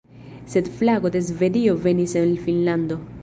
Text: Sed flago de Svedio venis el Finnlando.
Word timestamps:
Sed 0.53 0.69
flago 0.79 1.11
de 1.17 1.21
Svedio 1.27 1.77
venis 1.85 2.17
el 2.25 2.35
Finnlando. 2.47 2.99